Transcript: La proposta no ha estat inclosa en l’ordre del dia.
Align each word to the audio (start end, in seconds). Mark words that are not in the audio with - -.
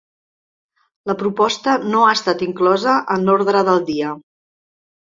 La 1.11 1.15
proposta 1.19 1.75
no 1.91 2.01
ha 2.07 2.17
estat 2.17 2.45
inclosa 2.49 2.99
en 3.19 3.31
l’ordre 3.31 3.67
del 3.71 3.89
dia. 3.93 4.15